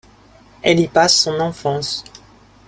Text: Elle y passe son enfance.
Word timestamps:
Elle 0.63 0.79
y 0.79 0.87
passe 0.87 1.15
son 1.15 1.39
enfance. 1.39 2.03